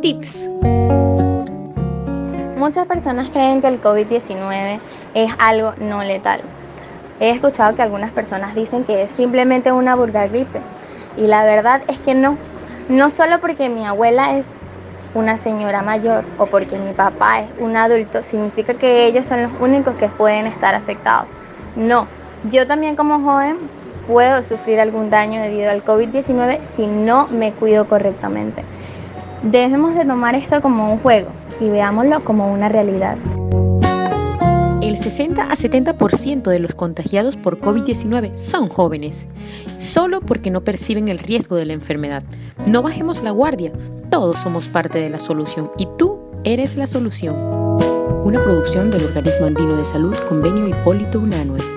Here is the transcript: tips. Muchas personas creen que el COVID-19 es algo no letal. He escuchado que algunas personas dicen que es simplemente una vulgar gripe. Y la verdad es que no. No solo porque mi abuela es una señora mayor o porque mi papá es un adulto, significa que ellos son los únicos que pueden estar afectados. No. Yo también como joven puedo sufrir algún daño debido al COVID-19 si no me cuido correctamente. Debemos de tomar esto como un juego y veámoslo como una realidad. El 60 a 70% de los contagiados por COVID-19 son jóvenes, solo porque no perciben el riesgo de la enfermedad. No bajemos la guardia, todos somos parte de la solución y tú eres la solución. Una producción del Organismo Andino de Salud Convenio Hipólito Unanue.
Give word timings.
tips. 0.00 0.48
Muchas 2.56 2.86
personas 2.86 3.30
creen 3.30 3.60
que 3.60 3.68
el 3.68 3.80
COVID-19 3.80 4.78
es 5.14 5.32
algo 5.38 5.72
no 5.78 6.02
letal. 6.02 6.40
He 7.20 7.30
escuchado 7.30 7.76
que 7.76 7.82
algunas 7.82 8.10
personas 8.10 8.54
dicen 8.54 8.84
que 8.84 9.02
es 9.02 9.10
simplemente 9.10 9.70
una 9.70 9.94
vulgar 9.94 10.30
gripe. 10.30 10.60
Y 11.16 11.26
la 11.26 11.44
verdad 11.44 11.82
es 11.88 12.00
que 12.00 12.14
no. 12.14 12.36
No 12.88 13.10
solo 13.10 13.40
porque 13.40 13.70
mi 13.70 13.84
abuela 13.84 14.36
es 14.36 14.56
una 15.14 15.36
señora 15.36 15.82
mayor 15.82 16.24
o 16.38 16.46
porque 16.46 16.78
mi 16.78 16.92
papá 16.92 17.40
es 17.40 17.48
un 17.60 17.76
adulto, 17.76 18.24
significa 18.24 18.74
que 18.74 19.06
ellos 19.06 19.26
son 19.26 19.44
los 19.44 19.52
únicos 19.60 19.94
que 19.94 20.08
pueden 20.08 20.46
estar 20.46 20.74
afectados. 20.74 21.28
No. 21.76 22.08
Yo 22.50 22.66
también 22.66 22.96
como 22.96 23.20
joven 23.20 23.56
puedo 24.08 24.42
sufrir 24.42 24.80
algún 24.80 25.10
daño 25.10 25.40
debido 25.40 25.70
al 25.70 25.84
COVID-19 25.84 26.62
si 26.64 26.86
no 26.88 27.28
me 27.28 27.52
cuido 27.52 27.86
correctamente. 27.86 28.64
Debemos 29.44 29.94
de 29.94 30.06
tomar 30.06 30.34
esto 30.34 30.62
como 30.62 30.90
un 30.90 30.98
juego 30.98 31.28
y 31.60 31.68
veámoslo 31.68 32.24
como 32.24 32.50
una 32.50 32.70
realidad. 32.70 33.18
El 34.80 34.96
60 34.96 35.42
a 35.42 35.54
70% 35.54 36.42
de 36.44 36.58
los 36.58 36.74
contagiados 36.74 37.36
por 37.36 37.60
COVID-19 37.60 38.34
son 38.36 38.70
jóvenes, 38.70 39.28
solo 39.78 40.20
porque 40.20 40.50
no 40.50 40.62
perciben 40.62 41.10
el 41.10 41.18
riesgo 41.18 41.56
de 41.56 41.66
la 41.66 41.74
enfermedad. 41.74 42.22
No 42.66 42.80
bajemos 42.80 43.22
la 43.22 43.32
guardia, 43.32 43.72
todos 44.10 44.38
somos 44.38 44.68
parte 44.68 44.98
de 44.98 45.10
la 45.10 45.20
solución 45.20 45.70
y 45.76 45.88
tú 45.98 46.18
eres 46.44 46.76
la 46.76 46.86
solución. 46.86 47.36
Una 48.24 48.42
producción 48.42 48.90
del 48.90 49.04
Organismo 49.04 49.46
Andino 49.46 49.76
de 49.76 49.84
Salud 49.84 50.16
Convenio 50.26 50.68
Hipólito 50.68 51.20
Unanue. 51.20 51.73